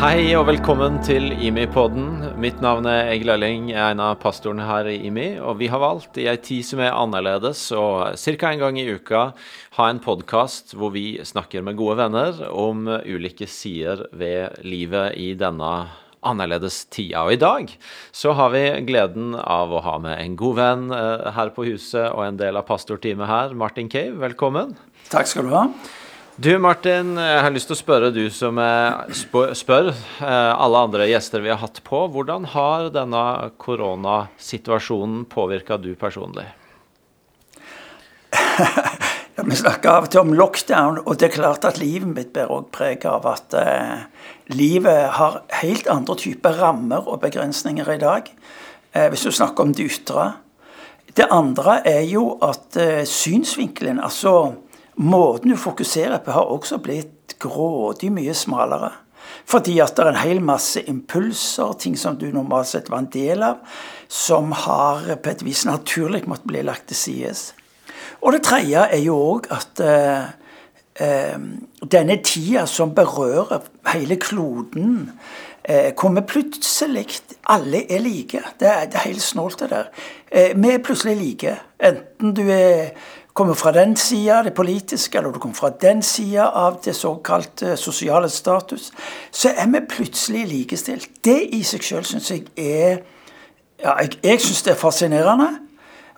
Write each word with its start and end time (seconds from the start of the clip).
Hei 0.00 0.30
og 0.32 0.46
velkommen 0.48 0.94
til 1.04 1.26
IMI-podden. 1.44 2.38
Mitt 2.40 2.62
navn 2.64 2.86
er 2.88 3.10
Egil 3.12 3.34
Elling, 3.34 3.66
jeg 3.68 3.76
er 3.76 3.92
en 3.92 4.00
av 4.00 4.14
pastorene 4.22 4.64
her 4.64 4.88
i 4.88 4.94
IMI. 5.10 5.26
Og 5.44 5.58
vi 5.60 5.68
har 5.68 5.82
valgt 5.82 6.16
i 6.16 6.24
ei 6.30 6.38
tid 6.40 6.64
som 6.64 6.80
er 6.80 6.96
annerledes, 6.96 7.66
og 7.76 8.16
ca. 8.16 8.48
en 8.48 8.62
gang 8.62 8.80
i 8.80 8.86
uka 8.96 9.26
ha 9.76 9.90
en 9.92 10.00
podkast 10.00 10.72
hvor 10.72 10.94
vi 10.96 11.20
snakker 11.20 11.60
med 11.60 11.76
gode 11.76 11.98
venner 12.00 12.40
om 12.48 12.88
ulike 12.88 13.44
sider 13.44 14.06
ved 14.16 14.64
livet 14.64 15.20
i 15.20 15.34
denne 15.36 15.70
annerledes 16.24 16.86
tida. 16.88 17.26
Og 17.28 17.36
i 17.36 17.42
dag 17.44 17.68
så 18.08 18.32
har 18.40 18.56
vi 18.56 18.66
gleden 18.88 19.34
av 19.36 19.68
å 19.68 19.84
ha 19.84 19.98
med 20.00 20.16
en 20.16 20.40
god 20.40 20.62
venn 20.64 20.92
eh, 20.96 21.28
her 21.36 21.52
på 21.52 21.68
huset 21.68 22.06
og 22.08 22.24
en 22.24 22.40
del 22.40 22.56
av 22.56 22.64
pastorteamet 22.72 23.28
her. 23.28 23.52
Martin 23.52 23.92
Cave, 23.92 24.16
velkommen. 24.30 24.78
Takk 25.12 25.28
skal 25.28 25.44
du 25.44 25.58
ha. 25.60 25.66
Du 26.40 26.54
Martin, 26.56 27.18
jeg 27.20 27.40
har 27.44 27.52
lyst 27.52 27.68
til 27.68 27.76
å 27.76 27.78
spørre 27.82 28.08
du 28.14 28.22
som 28.32 28.56
spør, 29.12 29.50
spør 29.52 29.90
alle 30.24 30.80
andre 30.86 31.08
gjester 31.10 31.42
vi 31.44 31.50
har 31.52 31.58
hatt 31.60 31.82
på. 31.84 31.98
Hvordan 32.14 32.46
har 32.54 32.86
denne 32.94 33.24
koronasituasjonen 33.60 35.26
påvirka 35.28 35.76
du 35.76 35.92
personlig? 36.00 36.46
Ja, 39.36 39.44
vi 39.46 39.56
snakker 39.56 39.88
av 39.88 40.04
og 40.04 40.10
til 40.12 40.20
om 40.20 40.32
lockdown, 40.36 40.98
og 41.04 41.14
det 41.20 41.28
er 41.28 41.36
klart 41.36 41.64
at 41.64 41.78
livet 41.80 42.08
mitt 42.10 42.32
bærer 42.34 42.50
òg 42.52 42.66
preg 42.74 43.04
av 43.08 43.24
at 43.30 43.54
eh, 43.56 44.02
livet 44.52 45.14
har 45.16 45.38
helt 45.62 45.86
andre 45.88 46.16
typer 46.20 46.58
rammer 46.60 47.06
og 47.08 47.22
begrensninger 47.22 47.88
i 47.94 48.00
dag. 48.02 48.28
Eh, 48.92 49.06
hvis 49.12 49.24
du 49.24 49.30
snakker 49.32 49.64
om 49.64 49.72
det 49.76 49.86
ytre. 49.86 50.26
Det 51.16 51.28
andre 51.32 51.78
er 51.88 52.02
jo 52.10 52.34
at 52.44 52.76
eh, 52.76 53.06
synsvinkelen, 53.08 54.02
altså 54.02 54.34
måten 55.00 55.54
du 55.54 55.56
fokuserer 55.56 56.20
på, 56.24 56.34
har 56.36 56.52
også 56.52 56.78
blitt 56.82 57.38
grådig 57.40 58.12
mye 58.12 58.34
smalere. 58.36 58.92
Fordi 59.48 59.78
at 59.82 59.96
det 59.96 60.04
er 60.04 60.10
en 60.12 60.20
hel 60.20 60.42
masse 60.44 60.82
impulser, 60.88 61.72
ting 61.80 61.96
som 61.98 62.18
du 62.18 62.28
normalt 62.32 62.70
sett 62.70 62.90
var 62.90 63.02
en 63.04 63.12
del 63.12 63.42
av, 63.46 63.62
som 64.08 64.52
har 64.52 65.06
på 65.22 65.32
et 65.32 65.44
vis 65.46 65.64
naturlig 65.68 66.26
måtte 66.28 66.50
bli 66.50 66.62
lagt 66.66 66.88
til 66.90 66.98
side. 66.98 67.34
Og 68.20 68.34
det 68.36 68.42
tredje 68.44 68.84
er 68.92 69.02
jo 69.04 69.16
òg 69.16 69.48
at 69.54 69.80
eh, 69.84 70.24
eh, 71.00 71.38
denne 71.80 72.18
tida 72.24 72.66
som 72.68 72.94
berører 72.94 73.64
hele 73.94 74.18
kloden, 74.20 75.12
eh, 75.64 75.92
hvor 75.96 76.12
vi 76.16 76.26
plutselig 76.28 77.06
alle 77.48 77.86
er 77.90 78.04
like. 78.04 78.42
Det 78.60 78.68
er, 78.68 78.84
det 78.86 79.00
er 79.00 79.08
helt 79.08 79.24
snålt, 79.24 79.60
det 79.60 79.70
der. 79.70 79.88
Eh, 80.30 80.52
vi 80.56 80.74
er 80.74 80.84
plutselig 80.84 81.16
like. 81.16 81.56
Enten 81.80 82.34
du 82.36 82.44
er 82.50 82.92
kommer 83.34 83.54
fra 83.54 83.72
den 83.72 83.96
sida, 83.96 84.42
det 84.42 84.54
politiske, 84.54 85.18
eller 85.18 85.32
du 85.32 85.38
kommer 85.38 85.56
fra 85.56 85.70
den 85.70 86.02
sida 86.02 86.48
av 86.48 86.80
det 86.84 86.96
såkalte 86.96 87.76
sosiale 87.76 88.28
status, 88.28 88.92
så 89.30 89.52
er 89.56 89.70
vi 89.70 89.80
plutselig 89.88 90.46
likestilt. 90.48 91.10
Det 91.24 91.40
i 91.54 91.62
seg 91.66 91.84
sjøl 91.84 92.04
syns 92.04 92.30
jeg 92.30 92.46
er 92.56 93.02
ja, 93.80 93.94
Jeg, 94.02 94.18
jeg 94.22 94.40
syns 94.40 94.62
det 94.62 94.74
er 94.74 94.80
fascinerende. 94.80 95.50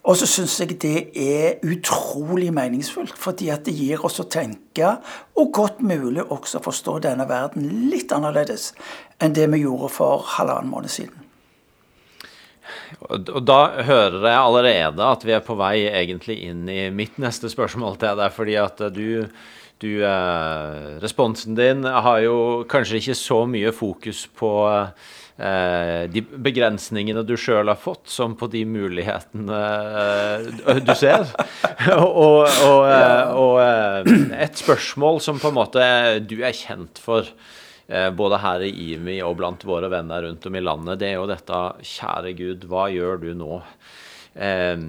Og 0.03 0.17
så 0.19 0.27
syns 0.27 0.57
jeg 0.59 0.81
det 0.83 0.97
er 1.15 1.61
utrolig 1.63 2.49
meningsfullt, 2.55 3.15
fordi 3.19 3.53
at 3.55 3.63
det 3.67 3.75
gir 3.79 4.03
oss 4.03 4.19
å 4.19 4.27
tenke, 4.27 4.97
og 5.39 5.53
godt 5.55 5.83
mulig 5.87 6.25
også 6.25 6.59
forstå 6.65 6.97
denne 7.05 7.29
verden 7.31 7.69
litt 7.93 8.11
annerledes 8.13 8.73
enn 9.23 9.37
det 9.37 9.47
vi 9.53 9.63
gjorde 9.63 9.93
for 9.95 10.25
halvannen 10.35 10.73
måned 10.73 10.91
siden. 10.91 11.32
Og 13.09 13.41
da 13.45 13.61
hører 13.87 14.21
jeg 14.27 14.39
allerede 14.39 15.09
at 15.09 15.25
vi 15.27 15.35
er 15.37 15.43
på 15.45 15.57
vei 15.59 15.77
egentlig 15.89 16.39
inn 16.49 16.69
i 16.71 16.87
mitt 16.95 17.19
neste 17.23 17.51
spørsmål 17.53 17.99
til 18.01 18.21
deg. 18.21 18.35
Fordi 18.35 18.59
at 18.61 18.85
du, 18.95 19.09
du 19.83 19.91
eh, 20.07 20.93
Responsen 21.03 21.59
din 21.59 21.85
har 21.85 22.23
jo 22.25 22.37
kanskje 22.71 23.01
ikke 23.01 23.19
så 23.19 23.43
mye 23.51 23.73
fokus 23.75 24.25
på 24.39 24.53
eh, 24.73 26.05
de 26.13 26.23
begrensningene 26.23 27.25
du 27.27 27.35
sjøl 27.41 27.73
har 27.73 27.81
fått, 27.81 28.07
som 28.13 28.37
på 28.39 28.49
de 28.53 28.65
mulighetene 28.69 29.63
eh, 30.05 30.85
du 30.87 30.95
ser. 30.99 31.27
og, 31.99 32.47
og, 32.69 32.87
og 33.43 33.59
et 34.39 34.63
spørsmål 34.63 35.21
som 35.25 35.43
på 35.43 35.51
en 35.51 35.59
måte 35.59 35.91
du 36.29 36.39
er 36.41 36.57
kjent 36.57 37.03
for 37.03 37.27
både 38.17 38.39
her 38.41 38.63
i 38.65 38.73
IMI 38.93 39.19
og 39.27 39.37
blant 39.41 39.65
våre 39.69 39.91
venner 39.93 40.25
rundt 40.25 40.47
om 40.49 40.55
i 40.57 40.63
landet, 40.65 41.01
det 41.03 41.11
er 41.11 41.19
jo 41.19 41.29
dette 41.29 41.63
Kjære 41.85 42.35
Gud, 42.39 42.69
hva 42.71 42.87
gjør 42.93 43.21
du 43.21 43.33
nå? 43.37 43.59
Eh, 44.33 44.87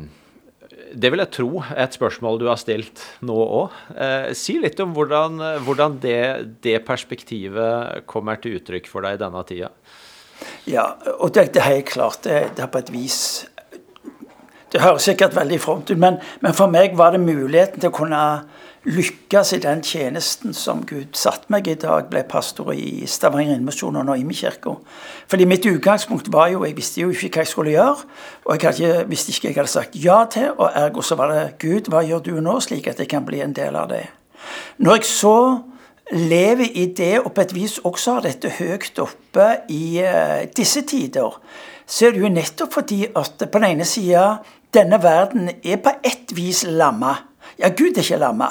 det 0.94 1.10
vil 1.12 1.22
jeg 1.24 1.34
tro 1.34 1.62
er 1.64 1.84
et 1.86 1.96
spørsmål 1.96 2.40
du 2.42 2.48
har 2.50 2.60
stilt 2.62 3.02
nå 3.26 3.36
òg. 3.36 3.78
Eh, 3.94 4.32
si 4.38 4.58
litt 4.62 4.80
om 4.84 4.94
hvordan, 4.96 5.42
hvordan 5.66 5.98
det, 6.04 6.20
det, 6.66 6.80
perspektivet 6.88 8.06
kommer 8.10 8.42
til 8.42 8.60
uttrykk 8.60 8.90
for 8.90 9.06
deg 9.06 9.18
i 9.18 9.24
denne 9.24 9.44
tida. 9.50 9.72
Ja, 10.70 10.86
og 11.20 11.34
det, 11.36 11.52
det 11.56 11.64
er 11.64 11.72
helt 11.72 11.92
klart. 11.94 12.24
Det, 12.26 12.56
det 12.58 12.66
er 12.66 12.72
på 12.72 12.82
et 12.82 12.92
vis 12.92 13.18
Det 14.74 14.82
høres 14.82 15.06
sikkert 15.06 15.36
veldig 15.38 15.60
fromt 15.62 15.92
ut, 15.92 16.00
men, 16.02 16.18
men 16.42 16.56
for 16.58 16.72
meg 16.72 16.96
var 16.98 17.14
det 17.14 17.22
muligheten 17.22 17.84
til 17.84 17.92
å 17.92 17.96
kunne 17.96 18.22
lykkes 18.84 19.54
i 19.56 19.60
den 19.64 19.82
tjenesten 19.84 20.54
som 20.54 20.82
Gud 20.88 21.16
satte 21.16 21.52
meg 21.54 21.68
i 21.72 21.76
dag, 21.80 22.10
ble 22.12 22.24
pastor 22.28 22.74
i 22.76 23.06
Stavanger 23.08 23.56
Innmisjon 23.56 23.96
og 24.02 24.20
Imekirka. 24.20 24.76
Fordi 25.32 25.48
mitt 25.48 25.66
utgangspunkt 25.66 26.32
var 26.32 26.50
jo 26.52 26.64
Jeg 26.64 26.76
visste 26.76 27.02
jo 27.02 27.10
ikke 27.10 27.30
hva 27.30 27.44
jeg 27.44 27.48
skulle 27.48 27.72
gjøre. 27.72 28.08
Og 28.46 28.64
jeg 28.64 28.74
ikke, 28.74 29.10
visste 29.10 29.32
ikke 29.32 29.48
hva 29.48 29.50
jeg 29.50 29.60
hadde 29.62 29.72
sagt 29.72 29.96
ja 29.96 30.26
til, 30.32 30.52
og 30.58 30.72
ergo 30.76 31.02
så 31.02 31.16
var 31.16 31.32
det 31.32 31.58
Gud, 31.60 31.90
hva 31.90 32.04
gjør 32.04 32.20
du 32.20 32.34
nå, 32.42 32.60
slik 32.60 32.88
at 32.88 33.00
jeg 33.00 33.08
kan 33.08 33.26
bli 33.26 33.42
en 33.42 33.54
del 33.54 33.76
av 33.76 33.90
det. 33.90 34.08
Når 34.78 34.96
jeg 34.96 35.06
så 35.06 35.38
lever 36.12 36.68
i 36.76 36.86
det, 36.98 37.20
og 37.22 37.32
på 37.34 37.42
et 37.42 37.56
vis 37.56 37.78
også 37.84 38.18
har 38.18 38.26
dette 38.28 38.52
høyt 38.60 39.00
oppe 39.00 39.48
i 39.70 40.02
uh, 40.04 40.44
disse 40.56 40.82
tider, 40.82 41.40
så 41.88 42.08
er 42.08 42.12
det 42.12 42.24
jo 42.24 42.32
nettopp 42.32 42.74
fordi 42.74 43.06
at 43.16 43.40
på 43.40 43.60
den 43.60 43.70
ene 43.70 43.88
sida 43.88 44.44
denne 44.74 45.00
verden 45.04 45.50
er 45.64 45.80
på 45.84 45.94
ett 46.04 46.36
vis 46.36 46.64
lamma. 46.68 47.16
Ja, 47.60 47.70
Gud 47.70 47.98
er 47.98 48.04
ikke 48.04 48.20
lamma. 48.20 48.50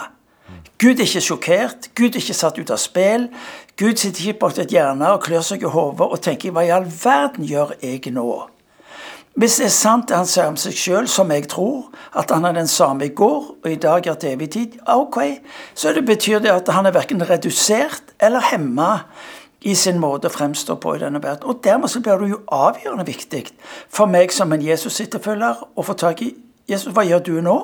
Gud 0.82 0.98
er 0.98 1.06
ikke 1.06 1.20
sjokkert, 1.22 1.90
Gud 1.94 2.16
er 2.16 2.18
ikke 2.18 2.34
satt 2.34 2.56
ut 2.58 2.70
av 2.74 2.78
spill. 2.82 3.28
Gud 3.78 4.00
sitter 4.00 4.24
ikke 4.24 4.40
bak 4.40 4.56
et 4.58 4.72
hjerne 4.74 5.12
og 5.14 5.20
klør 5.22 5.44
seg 5.46 5.62
i 5.62 5.70
hodet 5.70 6.08
og 6.08 6.18
tenker 6.20 6.50
'hva 6.50 6.64
i 6.66 6.72
all 6.74 6.88
verden 7.04 7.44
gjør 7.46 7.70
jeg 7.82 8.10
nå'? 8.10 8.48
Hvis 9.34 9.56
det 9.56 9.66
er 9.66 9.70
sant 9.70 10.08
det 10.08 10.16
han 10.16 10.26
sier 10.26 10.48
om 10.50 10.56
seg 10.56 10.72
sjøl, 10.72 11.06
som 11.08 11.30
jeg 11.30 11.46
tror, 11.48 11.84
at 12.16 12.30
han 12.30 12.44
er 12.44 12.52
den 12.52 12.66
samme 12.66 13.06
i 13.06 13.14
går 13.14 13.44
og 13.64 13.70
i 13.70 13.76
dag 13.76 14.06
er 14.06 14.14
til 14.14 14.32
evig 14.34 14.50
tid, 14.50 14.68
ok, 14.86 15.40
så 15.74 15.92
det 15.92 16.04
betyr 16.04 16.38
det 16.38 16.50
at 16.50 16.68
han 16.68 16.86
er 16.86 16.90
verken 16.90 17.30
redusert 17.30 18.02
eller 18.20 18.40
hemma 18.40 19.00
i 19.60 19.74
sin 19.74 19.98
måte 19.98 20.26
å 20.26 20.34
fremstå 20.34 20.74
på 20.74 20.94
i 20.94 20.98
denne 20.98 21.22
verden. 21.22 21.48
Og 21.48 21.64
dermed 21.64 21.88
så 21.88 22.00
blir 22.00 22.18
det 22.18 22.30
jo 22.30 22.40
avgjørende 22.48 23.06
viktig 23.06 23.46
for 23.88 24.06
meg 24.06 24.32
som 24.32 24.52
en 24.52 24.62
Jesus-etterfølger 24.62 25.62
å 25.76 25.82
få 25.82 25.92
tak 25.92 26.22
i 26.22 26.34
Jesus, 26.68 26.92
hva 26.92 27.06
gjør 27.06 27.18
du 27.18 27.40
nå? 27.40 27.56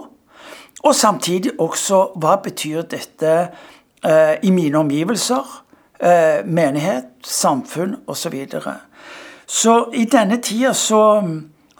Og 0.87 0.95
samtidig 0.95 1.57
også 1.59 2.05
hva 2.21 2.37
betyr 2.43 2.85
dette 2.91 3.33
eh, 4.05 4.35
i 4.43 4.51
mine 4.55 4.79
omgivelser, 4.79 5.63
eh, 6.01 6.45
menighet, 6.47 7.11
samfunn 7.25 7.97
osv. 8.07 8.23
Så, 8.23 8.31
videre. 8.31 8.75
så 9.47 9.91
i 9.93 10.05
denne 10.05 10.41
tida 10.43 10.73
så, 10.73 11.23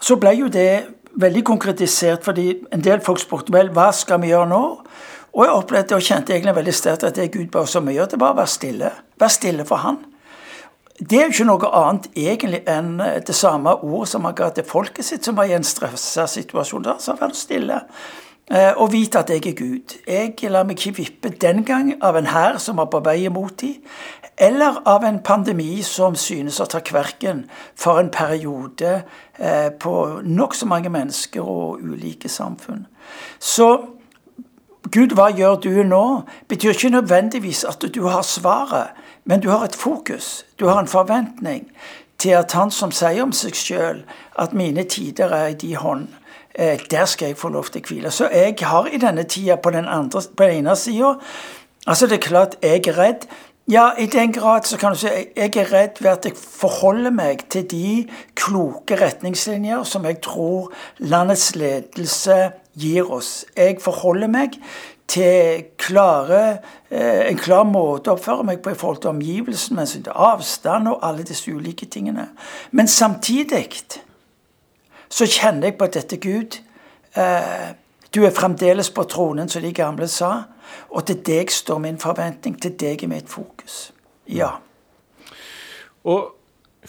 så, 0.01 0.15
ble 0.15 0.35
jo 0.35 0.47
det 0.47 0.85
veldig 1.19 1.43
konkretisert, 1.43 2.23
fordi 2.23 2.51
en 2.73 2.83
del 2.83 3.01
folk 3.01 3.19
spurte 3.19 3.53
vel, 3.55 3.71
hva 3.71 3.91
skal 3.95 4.21
vi 4.21 4.33
gjøre 4.33 4.51
nå? 4.51 4.63
Og 5.33 5.45
jeg 5.45 5.55
opplevde 5.55 5.95
og 5.95 6.03
kjente 6.03 6.33
egentlig 6.33 6.55
veldig 6.57 6.73
sterkt 6.73 7.03
at 7.05 7.15
det 7.15 7.31
Gud 7.31 7.51
ba 7.53 7.63
oss 7.63 7.75
om 7.77 7.87
å 7.87 8.05
det 8.09 8.19
var 8.19 8.33
å 8.33 8.39
være 8.41 8.49
stille. 8.49 8.91
Være 9.19 9.35
stille 9.35 9.65
for 9.65 9.85
Han. 9.85 9.99
Det 10.99 11.15
er 11.15 11.29
jo 11.29 11.31
ikke 11.31 11.45
noe 11.47 11.69
annet 11.79 12.09
egentlig 12.17 12.63
enn 12.67 12.97
det 12.99 13.35
samme 13.35 13.77
ordet 13.85 14.09
som 14.11 14.25
han 14.27 14.35
ga 14.35 14.49
til 14.51 14.65
folket 14.67 15.05
sitt, 15.05 15.23
som 15.23 15.37
var 15.37 15.47
i 15.47 15.53
en 15.55 15.63
stressa 15.63 16.25
situasjon. 16.27 16.83
Da 16.83 16.97
sa 16.99 17.15
vær 17.15 17.31
stille. 17.37 17.77
Eh, 18.51 18.73
og 18.77 18.91
vite 18.91 19.19
at 19.19 19.29
jeg 19.29 19.45
er 19.45 19.55
Gud. 19.55 19.93
Jeg 20.07 20.33
lar 20.49 20.65
meg 20.65 20.79
ikke 20.79 20.97
vippe 20.97 21.29
den 21.29 21.61
gang 21.65 21.91
av 22.01 22.17
en 22.17 22.31
hær 22.31 22.57
som 22.57 22.79
var 22.81 22.87
på 22.89 23.03
vei 23.05 23.27
imot 23.27 23.61
dem, 23.61 23.75
eller 24.37 24.81
av 24.89 25.05
en 25.05 25.19
pandemi 25.21 25.83
som 25.85 26.15
synes 26.17 26.57
å 26.59 26.65
ta 26.65 26.81
kverken 26.81 27.43
for 27.77 28.01
en 28.01 28.09
periode 28.09 29.03
eh, 29.37 29.69
på 29.69 29.93
nokså 30.25 30.65
mange 30.65 30.89
mennesker 30.89 31.45
og 31.45 31.83
ulike 31.85 32.29
samfunn. 32.29 32.87
Så 33.39 33.69
Gud, 34.89 35.13
hva 35.13 35.27
gjør 35.29 35.59
du 35.61 35.83
nå? 35.83 36.03
betyr 36.49 36.73
ikke 36.73 36.89
nødvendigvis 36.89 37.65
at 37.69 37.85
du 37.93 38.07
har 38.07 38.23
svaret, 38.25 38.95
men 39.25 39.43
du 39.43 39.51
har 39.51 39.67
et 39.67 39.75
fokus, 39.75 40.45
du 40.59 40.65
har 40.65 40.79
en 40.79 40.87
forventning 40.87 41.67
til 42.17 42.33
at 42.35 42.51
han 42.57 42.71
som 42.71 42.91
sier 42.91 43.21
om 43.23 43.31
seg 43.35 43.55
sjøl 43.55 44.01
at 44.39 44.55
mine 44.57 44.83
tider 44.89 45.29
er 45.35 45.53
i 45.53 45.59
de 45.59 45.75
hånd, 45.77 46.07
der 46.59 47.05
skal 47.07 47.31
jeg 47.31 47.37
få 47.39 47.49
lov 47.53 47.69
til 47.71 47.81
å 47.81 47.87
hvile. 47.87 48.11
Så 48.11 48.27
jeg 48.33 48.57
har 48.61 48.89
i 48.91 48.99
denne 48.99 49.23
tida 49.23 49.55
på 49.55 49.71
den, 49.71 49.87
andre, 49.87 50.21
på 50.35 50.43
den 50.43 50.65
ene 50.65 50.75
sida 50.75 51.15
Altså, 51.87 52.07
det 52.07 52.19
er 52.19 52.25
klart 52.27 52.55
jeg 52.61 52.87
er 52.87 52.97
redd. 52.97 53.23
Ja, 53.71 53.91
i 53.97 54.05
den 54.05 54.33
grad 54.33 54.65
så 54.65 54.77
kan 54.77 54.91
du 54.93 54.97
si 54.97 55.07
jeg 55.07 55.55
er 55.57 55.71
redd 55.73 56.01
ved 56.01 56.09
at 56.11 56.25
jeg 56.25 56.33
forholder 56.37 57.13
meg 57.13 57.43
til 57.53 57.67
de 57.69 57.89
kloke 58.35 58.97
retningslinjer 58.97 59.83
som 59.85 60.05
jeg 60.05 60.17
tror 60.25 60.71
landets 60.99 61.55
ledelse 61.55 62.37
gir 62.77 63.11
oss. 63.13 63.45
Jeg 63.57 63.77
forholder 63.81 64.27
meg 64.27 64.57
til 65.09 65.63
klare, 65.77 66.57
eh, 66.91 67.29
en 67.29 67.37
klar 67.37 67.63
måte 67.65 68.09
å 68.09 68.17
oppføre 68.17 68.45
meg 68.45 68.61
på 68.61 68.73
i 68.73 68.77
forhold 68.77 69.01
til 69.01 69.13
omgivelsene, 69.13 69.85
avstand 70.15 70.87
og 70.87 70.99
alle 71.01 71.23
disse 71.23 71.51
ulike 71.51 71.85
tingene. 71.85 72.29
Men 72.71 72.87
samtidig 72.87 73.99
så 75.09 75.25
kjenner 75.25 75.69
jeg 75.69 75.77
på 75.77 75.87
at 75.89 75.97
dette 75.97 76.17
Gud 76.21 76.59
eh, 77.17 77.69
Du 78.13 78.23
er 78.25 78.33
fremdeles 78.33 78.89
på 78.89 79.03
tronen, 79.03 79.49
som 79.49 79.61
de 79.61 79.73
gamle 79.73 80.07
sa. 80.07 80.31
Og 80.89 81.05
til 81.05 81.19
deg 81.25 81.51
står 81.51 81.77
min 81.77 81.99
forventning. 82.01 82.55
Til 82.61 82.73
deg 82.73 83.03
er 83.03 83.11
mitt 83.11 83.29
fokus. 83.29 83.91
Ja. 84.25 84.49
Og 86.03 86.38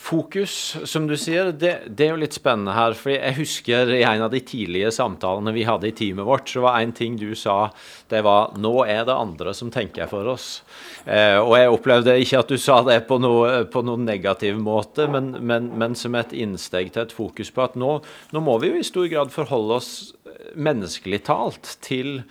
Fokus, 0.00 0.76
som 0.88 1.04
du 1.06 1.12
sier, 1.20 1.50
det, 1.52 1.74
det, 1.92 2.06
er 2.06 2.14
jo 2.14 2.20
litt 2.22 2.34
spennende 2.34 2.72
her. 2.72 2.94
for 2.96 3.12
Jeg 3.12 3.36
husker 3.36 3.90
i 3.92 4.00
en 4.08 4.22
av 4.24 4.30
de 4.32 4.40
tidlige 4.40 4.88
samtalene 4.96 5.52
vi 5.52 5.66
hadde 5.68 5.90
i 5.90 5.92
teamet 5.94 6.24
vårt, 6.24 6.48
så 6.48 6.62
var 6.64 6.78
en 6.80 6.94
ting 6.96 7.18
du 7.20 7.34
sa, 7.36 7.68
det 8.08 8.22
var 8.24 8.56
'nå 8.56 8.72
er 8.88 9.04
det 9.04 9.14
andre 9.14 9.52
som 9.54 9.70
tenker 9.70 10.08
for 10.08 10.24
oss'. 10.32 10.62
Eh, 11.04 11.36
og 11.36 11.52
jeg 11.58 11.74
opplevde 11.74 12.16
ikke 12.16 12.40
at 12.40 12.48
du 12.48 12.56
sa 12.56 12.80
det 12.82 12.96
på, 13.06 13.20
noe, 13.20 13.66
på 13.68 13.82
noen 13.84 14.06
negativ 14.08 14.56
måte, 14.56 15.06
men, 15.06 15.36
men, 15.36 15.68
men, 15.76 15.94
som 15.94 16.16
et 16.16 16.32
innsteg 16.32 16.90
til 16.94 17.02
et 17.02 17.12
fokus 17.12 17.52
på 17.52 17.62
at 17.68 17.76
nå, 17.76 18.00
nå 18.32 18.40
må 18.40 18.56
vi 18.58 18.72
jo 18.72 18.80
i 18.80 18.88
stor 18.88 19.06
grad 19.12 19.30
forholde 19.30 19.78
oss 19.82 20.14
eh, 20.24 20.56
menneskelig 20.56 21.22
talt 21.28 21.76
til 21.84 22.22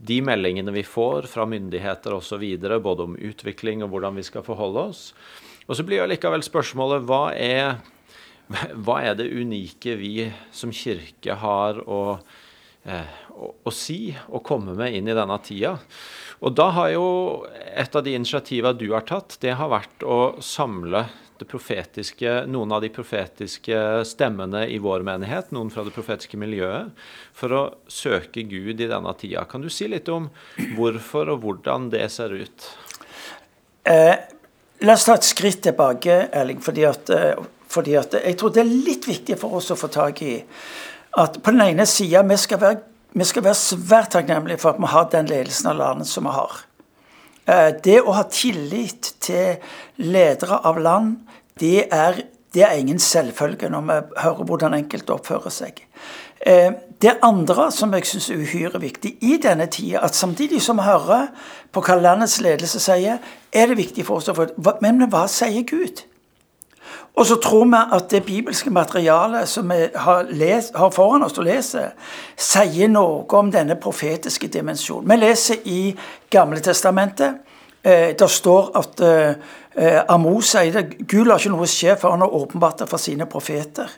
de 0.00 0.22
meldingene 0.24 0.72
vi 0.72 0.82
får 0.88 1.28
fra 1.28 1.44
myndigheter 1.44 2.16
osv., 2.16 2.48
både 2.80 3.04
om 3.04 3.20
utvikling 3.20 3.84
og 3.84 3.92
hvordan 3.92 4.16
vi 4.16 4.24
skal 4.24 4.42
forholde 4.42 4.88
oss. 4.88 5.06
Og 5.70 5.78
så 5.78 5.86
blir 5.86 6.02
likevel 6.10 6.42
spørsmålet 6.42 7.04
hva 7.06 7.24
er, 7.30 7.76
hva 8.74 8.96
er 9.06 9.14
det 9.20 9.28
unike 9.30 9.94
vi 10.00 10.26
som 10.50 10.72
kirke 10.74 11.36
har 11.38 11.78
å, 11.86 12.18
eh, 12.82 13.12
å, 13.30 13.52
å, 13.62 13.70
si 13.70 14.10
og 14.26 14.42
komme 14.48 14.74
med 14.74 14.98
inn 14.98 15.06
i 15.06 15.14
denne 15.14 15.36
tida? 15.46 15.76
Og 16.42 16.56
da 16.58 16.72
har 16.74 16.90
jo 16.90 17.06
et 17.54 17.94
av 17.94 18.02
de 18.02 18.16
initiativene 18.18 18.74
du 18.80 18.88
har 18.90 19.06
tatt, 19.06 19.38
det 19.44 19.54
har 19.60 19.70
vært 19.70 20.02
å 20.02 20.40
samle 20.42 21.06
noen 21.40 22.72
av 22.74 22.82
de 22.82 22.90
profetiske 22.92 23.76
stemmene 24.04 24.66
i 24.68 24.76
vår 24.82 25.06
menighet, 25.06 25.54
noen 25.54 25.70
fra 25.72 25.86
det 25.86 25.94
profetiske 25.94 26.36
miljøet, 26.36 26.90
for 27.32 27.54
å 27.54 27.62
søke 27.88 28.42
Gud 28.42 28.82
i 28.82 28.90
denne 28.90 29.14
tida. 29.16 29.46
Kan 29.48 29.62
du 29.62 29.70
si 29.70 29.88
litt 29.88 30.10
om 30.12 30.28
hvorfor 30.76 31.32
og 31.32 31.46
hvordan 31.46 31.88
det 31.94 32.10
ser 32.12 32.34
ut? 32.34 32.68
Eh, 33.88 34.18
La 34.86 34.94
oss 34.96 35.04
ta 35.04 35.18
et 35.18 35.26
skritt 35.28 35.60
tilbake, 35.66 36.14
Erling. 36.32 36.60
Fordi 36.64 36.86
at, 36.88 37.10
eh, 37.10 37.34
fordi 37.68 37.96
at 38.00 38.14
jeg 38.16 38.36
tror 38.40 38.54
det 38.54 38.62
er 38.62 38.70
litt 38.70 39.08
viktig 39.08 39.36
for 39.38 39.58
oss 39.58 39.70
å 39.70 39.76
få 39.76 39.90
tak 39.92 40.22
i 40.22 40.38
at 41.20 41.42
på 41.42 41.50
den 41.50 41.60
ene 41.60 41.86
sida 41.86 42.22
vi, 42.22 42.36
vi, 43.12 43.24
skal 43.26 43.44
være 43.44 43.58
svært 43.58 44.12
takknemlige 44.14 44.60
for 44.62 44.72
at 44.72 44.80
vi 44.80 44.90
har 44.92 45.08
den 45.10 45.26
ledelsen 45.26 45.72
av 45.72 45.76
landet 45.76 46.08
som 46.08 46.24
vi 46.24 46.34
har. 46.34 46.60
Eh, 47.46 47.70
det 47.82 48.00
å 48.00 48.14
ha 48.16 48.24
tillit 48.30 49.14
til 49.20 49.58
ledere 49.98 50.62
av 50.64 50.80
land, 50.80 51.18
det 51.60 51.88
er, 51.92 52.22
det 52.54 52.64
er 52.64 52.78
ingen 52.78 52.98
selvfølge 52.98 53.68
når 53.68 53.86
vi 53.88 54.00
hører 54.22 54.48
hvordan 54.48 54.78
enkelte 54.78 55.12
oppfører 55.12 55.52
seg. 55.52 55.84
Eh, 56.46 56.72
det 57.02 57.16
andre 57.22 57.70
som 57.72 57.92
jeg 57.92 58.06
syns 58.08 58.30
er 58.30 58.40
uhyre 58.40 58.80
viktig 58.80 59.14
i 59.20 59.36
denne 59.42 59.66
tida, 59.66 60.00
at 60.04 60.16
samtidig 60.16 60.62
som 60.62 60.76
vi 60.76 60.82
hører 60.88 61.26
på 61.72 61.82
hva 61.84 61.96
landets 62.00 62.40
ledelse 62.40 62.80
sier, 62.80 63.18
er 63.52 63.66
det 63.66 63.76
viktig 63.76 64.04
for 64.06 64.20
oss 64.20 64.28
å 64.28 64.36
få 64.36 64.46
Men 64.80 65.08
hva 65.08 65.26
sier 65.28 65.62
Gud? 65.68 66.04
Og 67.14 67.26
så 67.26 67.36
tror 67.36 67.64
vi 67.64 67.80
at 67.96 68.10
det 68.10 68.24
bibelske 68.24 68.70
materialet 68.70 69.48
som 69.48 69.68
vi 69.68 69.88
har, 69.94 70.26
les, 70.30 70.70
har 70.74 70.90
foran 70.90 71.22
oss 71.22 71.38
å 71.38 71.44
lese, 71.44 71.90
sier 72.36 72.88
noe 72.88 73.24
om 73.36 73.50
denne 73.52 73.76
profetiske 73.76 74.48
dimensjonen. 74.48 75.08
Vi 75.10 75.16
leser 75.16 75.64
i 75.64 75.80
Gamle 76.30 76.60
testamentet. 76.60 77.40
Eh, 77.82 78.16
det 78.18 78.30
står 78.30 78.70
at 78.76 79.00
eh, 79.00 79.34
eh 79.76 80.00
Amos 80.08 80.52
sier 80.52 80.78
at 80.78 80.94
Gud 81.08 81.26
lar 81.26 81.38
ikke 81.38 81.52
noe 81.52 81.66
skje 81.66 81.96
før 81.96 82.10
han 82.16 82.20
har 82.20 82.34
åpenbart 82.34 82.78
det 82.78 82.88
for 82.88 82.98
sine 82.98 83.26
profeter. 83.26 83.88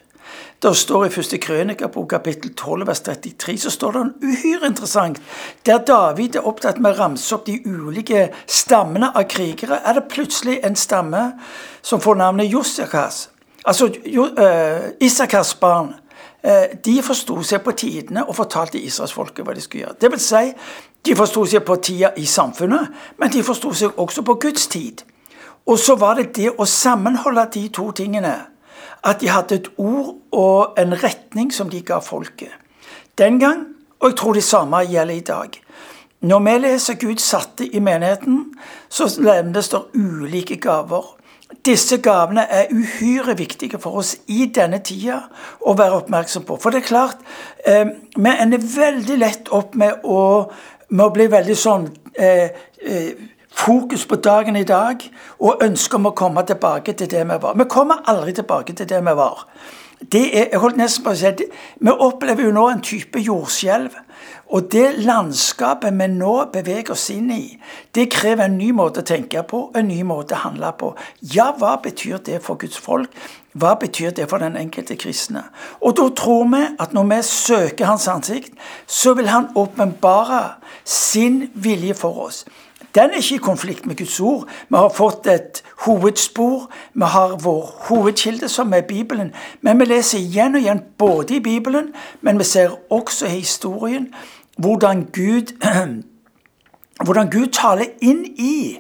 Det 0.63 0.77
står 0.77 1.07
i 1.07 1.11
første 1.11 1.39
krønikabok 1.43 2.09
kapittel 2.11 2.53
12 2.55 2.87
vers 2.87 3.01
33 3.01 3.57
så 3.59 3.71
står 3.71 3.93
det 3.93 4.01
en 4.01 4.13
uhyre 4.23 4.67
interessant. 4.67 5.19
Der 5.67 5.79
David 5.79 6.37
er 6.37 6.47
opptatt 6.47 6.79
med 6.79 6.95
å 6.95 7.01
ramse 7.01 7.35
opp 7.35 7.47
de 7.47 7.59
ulike 7.67 8.29
stammene 8.47 9.11
av 9.11 9.27
krigere, 9.31 9.81
er 9.85 9.99
det 9.99 10.07
plutselig 10.13 10.61
en 10.63 10.77
stamme 10.79 11.25
som 11.83 12.01
får 12.01 12.21
navnet 12.21 12.53
Josiakas. 12.53 13.29
Altså 13.65 13.87
uh, 13.87 14.91
Isakas 15.01 15.55
barn. 15.55 15.95
Uh, 16.43 16.79
de 16.85 16.97
forsto 17.03 17.43
seg 17.47 17.63
på 17.63 17.75
tidene 17.79 18.25
og 18.27 18.37
fortalte 18.37 18.79
israelsfolket 18.79 19.47
hva 19.47 19.55
de 19.55 19.63
skulle 19.63 19.87
gjøre. 19.87 19.99
Det 20.01 20.11
vil 20.15 20.23
si, 20.23 20.45
de 21.07 21.19
forsto 21.19 21.47
seg 21.47 21.67
på 21.67 21.77
tida 21.83 22.13
i 22.17 22.27
samfunnet, 22.27 23.03
men 23.19 23.35
de 23.35 23.43
forsto 23.43 23.75
seg 23.75 23.99
også 23.99 24.23
på 24.27 24.39
Guds 24.47 24.67
tid. 24.71 25.03
Og 25.67 25.79
så 25.79 25.95
var 25.99 26.19
det 26.19 26.33
det 26.37 26.51
å 26.59 26.67
sammenholde 26.67 27.47
de 27.55 27.69
to 27.75 27.91
tingene 27.95 28.35
at 29.05 29.21
de 29.21 29.29
hadde 29.29 29.55
et 29.55 29.69
ord 29.79 30.17
og 30.33 30.79
en 30.79 30.95
retning 31.03 31.53
som 31.55 31.71
de 31.71 31.83
ga 31.83 31.99
folket. 31.99 32.53
Den 33.19 33.39
gang, 33.41 33.67
og 34.01 34.11
jeg 34.11 34.17
tror 34.17 34.33
det 34.33 34.45
samme 34.45 34.85
gjelder 34.87 35.15
i 35.15 35.21
dag. 35.27 35.59
Når 36.23 36.39
vi 36.39 36.59
leser 36.59 36.95
Gud 36.95 37.19
satte 37.19 37.67
i 37.67 37.81
menigheten, 37.83 38.55
så 38.89 39.09
nevnes 39.19 39.69
det 39.69 39.81
ulike 39.95 40.57
gaver. 40.57 41.17
Disse 41.67 41.99
gavene 41.99 42.45
er 42.51 42.71
uhyre 42.73 43.35
viktige 43.39 43.79
for 43.79 43.99
oss 44.01 44.15
i 44.31 44.47
denne 44.55 44.79
tida 44.87 45.19
å 45.61 45.75
være 45.79 45.99
oppmerksom 45.99 46.47
på. 46.47 46.57
For 46.63 46.71
det 46.71 46.83
er 46.83 46.87
klart, 46.87 47.19
eh, 47.67 47.85
vi 48.17 48.31
ender 48.31 48.63
veldig 48.77 49.19
lett 49.19 49.51
opp 49.51 49.75
med 49.75 50.05
å, 50.05 50.49
med 50.89 51.05
å 51.05 51.13
bli 51.13 51.27
veldig 51.27 51.57
sånn 51.59 51.91
eh, 52.15 52.55
eh, 52.81 53.11
fokus 53.53 54.07
på 54.07 54.17
dagen 54.17 54.57
i 54.57 54.65
dag 54.65 55.05
og 55.39 55.63
ønske 55.63 55.97
om 55.97 56.11
å 56.11 56.17
komme 56.17 56.45
tilbake 56.47 56.97
til 56.97 57.11
det 57.11 57.25
vi 57.29 57.39
var. 57.43 57.57
Vi 57.59 57.69
kommer 57.71 58.03
aldri 58.11 58.33
tilbake 58.33 58.73
til 58.73 58.89
det 58.89 59.01
vi 59.05 59.17
var. 59.19 59.47
Det 60.13 60.23
er, 60.39 60.49
jeg 60.51 60.59
holdt 60.59 60.81
nesten 60.81 61.05
på 61.05 61.13
å 61.13 61.19
si, 61.19 61.51
Vi 61.79 61.93
opplever 61.93 62.45
jo 62.45 62.55
nå 62.55 62.69
en 62.69 62.83
type 62.83 63.21
jordskjelv. 63.23 63.95
Og 64.53 64.67
det 64.73 64.99
landskapet 65.07 65.95
vi 65.97 66.07
nå 66.13 66.33
beveger 66.53 66.93
oss 66.93 67.07
inn 67.11 67.31
i, 67.33 67.57
det 67.97 68.11
krever 68.13 68.45
en 68.45 68.59
ny 68.59 68.69
måte 68.77 69.01
å 69.01 69.07
tenke 69.09 69.41
på, 69.49 69.63
en 69.75 69.89
ny 69.89 70.03
måte 70.05 70.37
å 70.37 70.43
handle 70.43 70.73
på. 70.77 70.91
Ja, 71.33 71.55
hva 71.57 71.79
betyr 71.81 72.21
det 72.27 72.43
for 72.45 72.61
Guds 72.61 72.77
folk? 72.77 73.09
Hva 73.57 73.73
betyr 73.81 74.13
det 74.17 74.29
for 74.29 74.45
den 74.45 74.59
enkelte 74.61 74.99
kristne? 75.01 75.47
Og 75.81 75.97
da 75.97 76.05
tror 76.17 76.45
vi 76.53 76.61
at 76.85 76.93
når 76.93 77.09
vi 77.15 77.21
søker 77.31 77.89
Hans 77.89 78.09
ansikt, 78.09 78.53
så 78.87 79.15
vil 79.17 79.33
Han 79.33 79.49
åpenbare 79.57 80.59
sin 80.85 81.49
vilje 81.55 81.95
for 81.95 82.27
oss. 82.29 82.45
Den 82.95 83.11
er 83.11 83.15
ikke 83.15 83.35
i 83.35 83.39
konflikt 83.39 83.87
med 83.87 83.97
Guds 83.97 84.21
ord. 84.21 84.49
Vi 84.69 84.77
har 84.77 84.89
fått 84.93 85.27
et 85.27 85.63
hovedspor. 85.87 86.71
Vi 86.95 87.05
har 87.05 87.37
vår 87.41 87.75
hovedkilde, 87.89 88.49
som 88.49 88.73
er 88.73 88.81
Bibelen. 88.81 89.33
Men 89.61 89.81
vi 89.81 89.85
leser 89.85 90.19
igjen 90.19 90.55
og 90.55 90.61
igjen, 90.61 90.83
både 90.99 91.37
i 91.37 91.41
Bibelen, 91.41 91.95
men 92.21 92.39
vi 92.39 92.45
ser 92.45 92.93
også 92.93 93.27
i 93.27 93.39
historien, 93.39 94.15
hvordan 94.57 95.05
Gud, 95.13 95.55
hvordan 97.05 97.31
Gud 97.31 97.47
taler 97.47 97.85
inn 98.01 98.25
i 98.37 98.79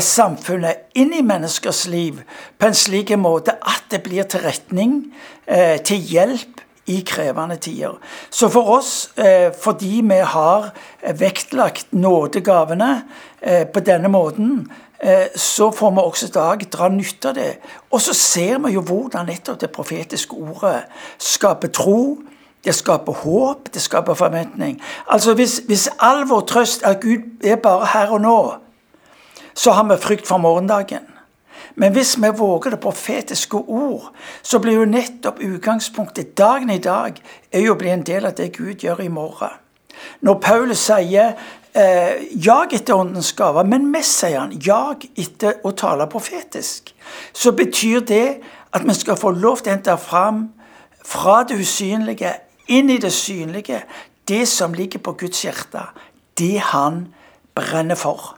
samfunnet, 0.00 0.88
inn 0.94 1.12
i 1.14 1.22
menneskers 1.22 1.86
liv, 1.86 2.18
på 2.58 2.66
en 2.66 2.74
slik 2.74 3.12
måte 3.18 3.54
at 3.62 3.84
det 3.90 4.02
blir 4.02 4.26
til 4.26 4.40
retning, 4.40 5.14
eh, 5.46 5.78
til 5.78 5.96
hjelp 5.96 6.53
i 6.86 7.00
krevende 7.06 7.56
tider. 7.56 7.98
Så 8.30 8.48
for 8.48 8.76
oss, 8.78 9.10
eh, 9.16 9.52
fordi 9.62 10.00
vi 10.04 10.14
har 10.14 10.70
vektlagt 11.14 11.86
nådegavene 11.92 13.04
eh, 13.42 13.66
på 13.66 13.80
denne 13.80 14.08
måten, 14.08 14.72
eh, 15.00 15.26
så 15.36 15.70
får 15.70 15.90
vi 15.90 16.00
også 16.00 16.26
i 16.26 16.30
dag 16.34 16.66
dra 16.72 16.88
nytte 16.88 17.28
av 17.28 17.34
det. 17.34 17.56
Og 17.90 18.00
så 18.00 18.14
ser 18.14 18.58
vi 18.58 18.72
jo 18.72 18.80
hvordan 18.80 19.26
nettopp 19.26 19.60
det 19.60 19.70
profetiske 19.70 20.36
ordet 20.36 20.84
skaper 21.18 21.68
tro. 21.68 22.18
Det 22.64 22.74
skaper 22.74 23.12
håp, 23.12 23.74
det 23.74 23.82
skaper 23.82 24.14
forventning. 24.14 24.80
Altså 25.08 25.34
Hvis, 25.34 25.62
hvis 25.66 25.88
all 26.00 26.28
vår 26.28 26.40
trøst 26.40 26.82
er 26.82 26.88
at 26.88 27.00
Gud 27.00 27.44
er 27.44 27.56
bare 27.56 27.86
her 27.86 28.10
og 28.10 28.20
nå, 28.20 28.54
så 29.54 29.70
har 29.70 29.84
vi 29.84 30.00
frykt 30.00 30.26
for 30.26 30.38
morgendagen. 30.38 31.13
Men 31.74 31.92
hvis 31.92 32.16
vi 32.22 32.30
våger 32.36 32.70
det 32.70 32.80
profetiske 32.80 33.56
ord, 33.56 34.12
så 34.42 34.58
blir 34.58 34.78
jo 34.78 34.86
nettopp 34.86 35.40
utgangspunktet 35.42 36.36
dagen 36.38 36.70
i 36.70 36.78
dag 36.78 37.18
er 37.50 37.66
jo 37.66 37.74
å 37.74 37.78
bli 37.78 37.90
en 37.90 38.06
del 38.06 38.28
av 38.28 38.36
det 38.38 38.52
Gud 38.54 38.84
gjør 38.84 39.02
i 39.02 39.10
morgen. 39.10 39.60
Når 40.20 40.38
Paulus 40.42 40.78
sier 40.78 41.34
eh, 41.74 42.22
'jag 42.30 42.72
etter 42.72 42.94
åndens 42.94 43.32
gaver', 43.32 43.66
men 43.66 43.90
mest 43.90 44.18
sier 44.18 44.38
han 44.38 44.52
'jag 44.52 45.06
etter 45.16 45.54
å 45.64 45.70
tale 45.70 46.06
profetisk', 46.06 46.94
så 47.32 47.52
betyr 47.52 48.00
det 48.00 48.40
at 48.72 48.82
vi 48.84 48.94
skal 48.94 49.16
få 49.16 49.30
lov 49.30 49.56
til 49.56 49.72
å 49.72 49.74
hente 49.74 49.96
fram 49.96 50.48
fra 51.04 51.42
det 51.42 51.58
usynlige 51.60 52.32
inn 52.68 52.90
i 52.90 52.98
det 52.98 53.12
synlige 53.12 53.82
det 54.28 54.48
som 54.48 54.74
ligger 54.74 54.98
på 54.98 55.12
Guds 55.12 55.44
hjerte, 55.44 55.82
det 56.38 56.58
han 56.58 57.08
brenner 57.54 57.94
for. 57.94 58.36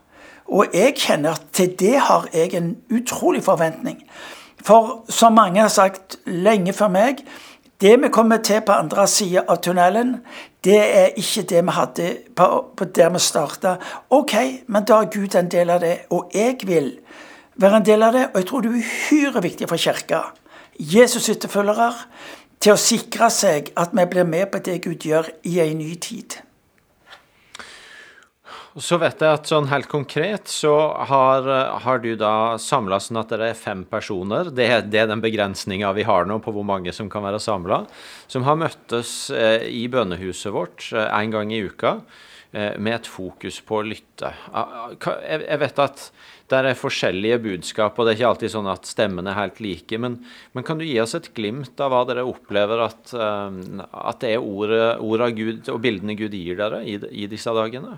Og 0.49 0.75
jeg 0.75 0.95
kjenner 0.95 1.37
at 1.37 1.49
til 1.53 1.75
det 1.79 1.99
har 1.99 2.29
jeg 2.33 2.55
en 2.55 2.77
utrolig 2.91 3.43
forventning. 3.45 4.03
For 4.63 5.05
som 5.09 5.33
mange 5.33 5.61
har 5.61 5.71
sagt 5.71 6.19
lenge 6.27 6.73
før 6.73 6.89
meg, 6.89 7.23
det 7.81 8.03
vi 8.03 8.09
kommer 8.09 8.37
til 8.37 8.63
på 8.65 8.73
andre 8.73 9.05
sida 9.09 9.43
av 9.49 9.61
tunnelen, 9.63 10.17
det 10.65 10.79
er 10.81 11.19
ikke 11.21 11.43
det 11.51 11.61
vi 11.65 11.75
hadde 11.77 12.07
på, 12.37 12.47
på 12.77 12.85
der 12.85 13.11
vi 13.13 13.21
starta. 13.21 13.77
Ok, 14.11 14.35
men 14.67 14.87
da 14.89 15.03
er 15.03 15.11
Gud 15.13 15.37
en 15.37 15.51
del 15.53 15.71
av 15.71 15.83
det, 15.85 15.99
og 16.11 16.31
jeg 16.35 16.57
vil 16.65 16.95
være 17.57 17.83
en 17.83 17.87
del 17.87 18.03
av 18.03 18.17
det. 18.17 18.25
Og 18.33 18.41
jeg 18.41 18.49
tror 18.49 18.65
det 18.65 18.73
er 18.73 18.81
uhyre 18.81 19.43
viktig 19.43 19.69
for 19.69 19.77
Kirka, 19.77 20.23
Jesus' 20.81 21.31
etterfølgere, 21.35 21.93
til 22.61 22.73
å 22.73 22.81
sikre 22.81 23.29
seg 23.31 23.71
at 23.77 23.93
vi 23.93 24.09
blir 24.09 24.25
med 24.25 24.49
på 24.53 24.59
det 24.65 24.81
Gud 24.85 25.05
gjør 25.05 25.29
i 25.45 25.59
en 25.61 25.79
ny 25.79 25.95
tid. 26.01 26.41
Så 28.77 28.99
vet 29.01 29.23
jeg 29.25 29.33
at 29.33 29.49
sånn 29.49 29.71
helt 29.71 29.89
konkret 29.89 30.51
så 30.53 30.75
har, 31.09 31.47
har 31.81 32.01
du 32.03 32.11
da 32.21 32.59
samla 32.61 32.99
sånn 33.01 33.23
at 33.23 33.31
det 33.33 33.49
er 33.49 33.57
fem 33.57 33.87
personer. 33.89 34.51
Det, 34.53 34.67
det 34.93 35.01
er 35.01 35.09
den 35.09 35.23
begrensninga 35.25 35.95
vi 35.97 36.05
har 36.05 36.29
nå 36.29 36.37
på 36.45 36.53
hvor 36.53 36.67
mange 36.69 36.93
som 36.93 37.09
kan 37.09 37.25
være 37.25 37.41
samla. 37.41 37.87
Som 38.29 38.45
har 38.45 38.59
møttes 38.61 39.31
eh, 39.33 39.65
i 39.73 39.87
bønnehuset 39.89 40.53
vårt 40.53 40.91
eh, 40.93 41.09
en 41.09 41.33
gang 41.33 41.55
i 41.57 41.63
uka 41.65 41.95
eh, 42.53 42.75
med 42.77 42.99
et 42.99 43.09
fokus 43.09 43.63
på 43.65 43.79
å 43.79 43.87
lytte. 43.87 44.35
Jeg, 44.53 45.39
jeg 45.47 45.63
vet 45.63 45.81
at 45.87 46.05
det 46.53 46.59
er 46.61 46.77
forskjellige 46.77 47.39
budskap, 47.47 47.97
og 47.97 48.05
det 48.05 48.13
er 48.13 48.19
ikke 48.19 48.33
alltid 48.35 48.53
sånn 48.59 48.69
at 48.75 48.91
stemmene 48.91 49.33
er 49.33 49.39
helt 49.39 49.63
like. 49.65 50.01
Men, 50.05 50.19
men 50.53 50.67
kan 50.69 50.77
du 50.77 50.85
gi 50.85 50.99
oss 51.01 51.17
et 51.17 51.31
glimt 51.39 51.81
av 51.81 51.95
hva 51.95 52.03
dere 52.13 52.27
opplever 52.29 52.85
at, 52.91 53.17
at 53.17 54.21
det 54.21 54.35
er 54.37 54.45
ordet, 54.45 54.99
ordet 55.01 55.31
av 55.31 55.41
Gud 55.41 55.73
og 55.73 55.81
bildene 55.89 56.19
Gud 56.21 56.37
gir 56.37 56.61
dere 56.61 56.83
i, 56.85 56.99
i 57.25 57.25
disse 57.33 57.57
dagene? 57.57 57.97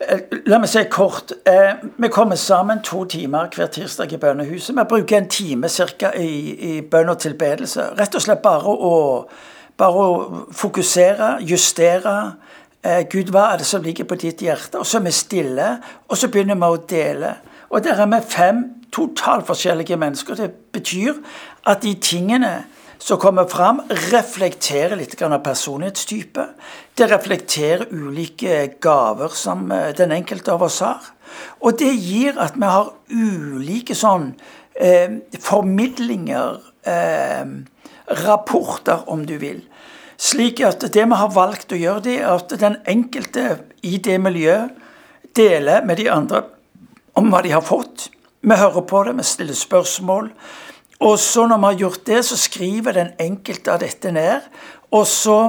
Eh, 0.00 0.20
la 0.44 0.58
meg 0.60 0.68
si 0.68 0.82
kort. 0.92 1.32
Eh, 1.46 1.74
vi 1.96 2.08
kommer 2.08 2.36
sammen 2.36 2.82
to 2.84 3.04
timer 3.04 3.48
hver 3.48 3.70
tirsdag 3.72 4.12
i 4.12 4.18
bønnehuset. 4.20 4.76
Vi 4.76 4.84
bruker 4.88 5.16
en 5.16 5.28
time 5.28 5.68
cirka 5.68 6.10
i, 6.20 6.32
i 6.52 6.80
bønn 6.84 7.08
og 7.08 7.18
tilbedelse. 7.22 7.94
Rett 7.96 8.14
og 8.14 8.24
slett 8.24 8.42
bare 8.44 8.74
å, 8.74 8.98
bare 9.80 10.02
å 10.02 10.42
fokusere, 10.52 11.30
justere. 11.48 12.16
Eh, 12.84 13.06
Gud, 13.08 13.32
hva 13.32 13.54
er 13.54 13.62
det 13.62 13.70
som 13.70 13.82
ligger 13.82 14.04
på 14.04 14.20
ditt 14.20 14.44
hjerte? 14.44 14.82
Og 14.82 14.84
så 14.84 15.00
er 15.00 15.06
vi 15.08 15.16
stille, 15.16 15.70
og 16.08 16.20
så 16.20 16.28
begynner 16.28 16.60
vi 16.60 16.68
å 16.68 16.82
dele. 16.92 17.32
Og 17.72 17.84
der 17.88 18.04
er 18.04 18.12
vi 18.12 18.20
fem 18.36 18.64
totalt 18.92 19.48
forskjellige 19.48 19.96
mennesker. 19.96 20.36
Det 20.36 20.50
betyr 20.76 21.16
at 21.64 21.80
de 21.82 21.94
tingene 21.96 22.52
som 22.98 23.18
kommer 23.20 23.44
fram, 23.44 23.82
reflekterer 23.88 24.96
litt 24.96 25.20
av 25.22 25.38
personlighetstype. 25.44 26.46
Det 26.94 27.08
reflekterer 27.10 27.86
ulike 27.90 28.66
gaver 28.82 29.34
som 29.36 29.70
eh, 29.72 29.92
den 29.96 30.14
enkelte 30.16 30.54
av 30.54 30.64
oss 30.66 30.80
har. 30.84 31.12
Og 31.60 31.78
det 31.78 31.92
gir 31.92 32.38
at 32.40 32.56
vi 32.56 32.70
har 32.70 32.92
ulike 33.12 33.96
sånn 33.96 34.30
eh, 34.74 35.18
formidlinger, 35.42 36.60
eh, 36.88 37.44
rapporter, 38.24 39.04
om 39.10 39.26
du 39.26 39.36
vil. 39.42 39.60
Slik 40.16 40.62
at 40.64 40.86
det 40.92 41.04
vi 41.04 41.20
har 41.20 41.32
valgt 41.34 41.74
å 41.74 41.80
gjøre, 41.80 42.04
det 42.06 42.18
er 42.20 42.28
at 42.32 42.54
den 42.60 42.78
enkelte 42.88 43.58
i 43.84 43.98
det 44.00 44.16
miljøet 44.22 44.72
deler 45.36 45.84
med 45.84 46.00
de 46.00 46.08
andre 46.08 46.46
om 47.16 47.28
hva 47.32 47.42
de 47.44 47.52
har 47.52 47.64
fått. 47.64 48.08
Vi 48.40 48.56
hører 48.56 48.84
på 48.88 49.02
det, 49.04 49.16
vi 49.18 49.26
stiller 49.26 49.58
spørsmål. 49.58 50.30
Og 51.00 51.18
så 51.20 51.46
når 51.46 51.60
vi 51.60 51.68
har 51.70 51.80
gjort 51.80 52.06
det, 52.06 52.24
så 52.24 52.36
skriver 52.40 52.96
den 52.96 53.10
enkelte 53.20 53.72
av 53.72 53.82
dette 53.84 54.12
ned. 54.12 54.46
Og 54.96 55.04
så 55.06 55.40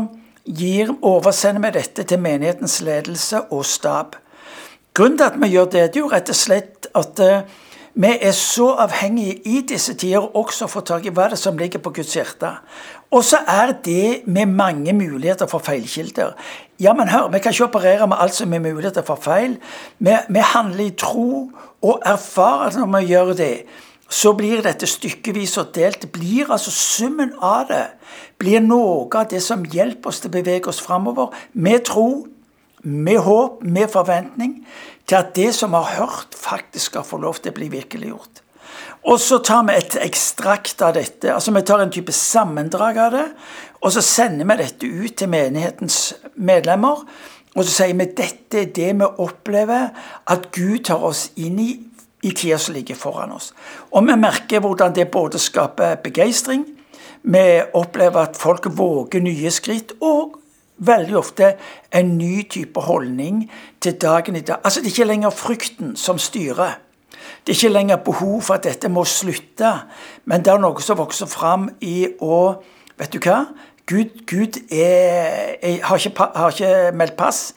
gir, 0.43 0.91
oversender 1.01 1.63
vi 1.63 1.77
dette 1.79 2.03
til 2.07 2.19
menighetens 2.19 2.81
ledelse 2.83 3.45
og 3.51 3.65
stab. 3.65 4.17
Grunnen 4.97 5.17
til 5.19 5.29
at 5.29 5.39
vi 5.39 5.53
gjør 5.53 5.71
det, 5.71 5.87
det 5.93 5.99
er 5.99 6.03
jo 6.03 6.11
rett 6.11 6.29
og 6.33 6.37
slett 6.37 6.87
at 6.97 7.19
uh, 7.21 7.57
vi 7.97 8.11
er 8.21 8.33
så 8.37 8.71
avhengige 8.83 9.39
i 9.49 9.61
disse 9.65 9.93
tider 9.97 10.25
også 10.37 10.65
å 10.65 10.71
få 10.71 10.83
tak 10.85 11.05
i 11.05 11.13
hva 11.13 11.31
det 11.31 11.39
som 11.41 11.57
ligger 11.57 11.81
på 11.81 11.95
Guds 11.97 12.13
hjerte. 12.13 12.51
Og 13.09 13.23
så 13.25 13.39
er 13.47 13.71
det 13.85 14.27
med 14.27 14.51
mange 14.53 14.93
muligheter 14.93 15.49
for 15.49 15.63
feilkilder. 15.65 16.35
Ja, 16.81 16.93
men 16.93 17.09
hør, 17.09 17.31
vi 17.33 17.39
kan 17.41 17.55
ikke 17.55 17.69
operere 17.69 18.07
med 18.09 18.19
alt 18.21 18.35
som 18.37 18.53
er 18.53 18.61
muligheter 18.61 19.05
for 19.07 19.17
feil. 19.21 19.55
Vi, 19.97 20.13
vi 20.29 20.43
handler 20.53 20.83
i 20.85 20.93
tro 20.97 21.47
og 21.81 22.05
erfarer 22.05 22.77
når 22.77 22.91
vi 22.97 23.13
gjør 23.13 23.33
det, 23.37 23.53
så 24.09 24.31
blir 24.37 24.63
dette 24.63 24.87
stykkevis 24.87 25.57
og 25.59 25.73
delt. 25.75 26.07
Blir 26.15 26.51
altså 26.53 26.71
Summen 26.71 27.33
av 27.43 27.67
det 27.71 27.85
blir 28.37 28.61
noe 28.63 29.07
av 29.17 29.29
det 29.31 29.41
som 29.43 29.65
hjelper 29.65 30.11
oss 30.11 30.21
til 30.21 30.31
å 30.31 30.37
bevege 30.37 30.71
oss 30.71 30.81
framover, 30.83 31.33
med 31.53 31.85
tro, 31.89 32.27
med 32.83 33.21
håp, 33.25 33.63
med 33.65 33.89
forventning, 33.91 34.59
til 35.07 35.19
at 35.19 35.33
det 35.35 35.49
som 35.55 35.75
har 35.77 35.95
hørt, 35.97 36.37
faktisk 36.37 36.91
skal 36.91 37.07
få 37.07 37.19
lov 37.23 37.41
til 37.41 37.53
å 37.53 37.57
bli 37.57 37.71
virkeliggjort. 37.73 38.43
Og 39.07 39.21
så 39.23 39.39
tar 39.45 39.63
vi 39.67 39.77
et 39.77 39.95
ekstrakt 40.03 40.81
av 40.83 40.97
dette. 40.97 41.31
altså 41.33 41.53
Vi 41.55 41.61
tar 41.63 41.79
en 41.79 41.93
type 41.93 42.11
sammendrag 42.11 42.97
av 42.97 43.11
det, 43.15 43.25
og 43.81 43.93
så 43.93 44.01
sender 44.03 44.45
vi 44.45 44.57
dette 44.63 44.87
ut 44.87 45.15
til 45.17 45.31
menighetens 45.31 46.15
medlemmer. 46.35 47.05
Og 47.55 47.63
så 47.65 47.71
sier 47.71 47.95
vi 47.97 48.09
dette 48.17 48.59
er 48.61 48.73
det 48.75 48.89
vi 48.99 49.07
opplever 49.23 49.89
at 50.27 50.51
Gud 50.53 50.83
tar 50.85 51.01
oss 51.07 51.31
inn 51.39 51.57
i 51.61 51.71
i 52.23 52.31
tida 52.31 52.57
som 52.57 52.73
ligger 52.73 52.95
foran 52.95 53.31
oss. 53.31 53.53
Og 53.91 54.07
vi 54.07 54.15
merker 54.17 54.63
hvordan 54.63 54.95
det 54.95 55.11
både 55.11 55.39
skaper 55.39 55.99
begeistring, 56.03 56.65
vi 57.23 57.61
opplever 57.73 58.29
at 58.29 58.37
folk 58.37 58.69
våger 58.77 59.21
nye 59.21 59.51
skritt, 59.51 59.93
og 60.01 60.37
veldig 60.77 61.17
ofte 61.17 61.53
en 61.95 62.17
ny 62.17 62.43
type 62.49 62.79
holdning 62.81 63.47
til 63.81 63.97
dagen 64.01 64.35
i 64.35 64.41
dag. 64.45 64.61
Altså 64.63 64.79
Det 64.81 64.87
er 64.87 64.95
ikke 64.95 65.07
lenger 65.11 65.29
frykten 65.29 65.95
som 65.95 66.17
styrer. 66.17 66.77
Det 67.45 67.53
er 67.53 67.57
ikke 67.57 67.73
lenger 67.73 67.97
behov 67.97 68.41
for 68.41 68.53
at 68.53 68.63
dette 68.63 68.89
må 68.89 69.03
slutte, 69.03 69.73
men 70.25 70.45
det 70.45 70.53
er 70.53 70.61
noe 70.61 70.81
som 70.81 70.99
vokser 70.99 71.29
fram 71.31 71.69
i 71.81 72.07
å 72.21 72.61
Vet 72.97 73.13
du 73.13 73.19
hva? 73.21 73.43
Gud, 73.85 74.23
Gud 74.25 74.55
er, 74.73 75.53
er, 75.61 75.75
har, 75.85 75.99
ikke, 76.01 76.25
har 76.35 76.49
ikke 76.49 76.95
meldt 76.97 77.13
pass. 77.13 77.53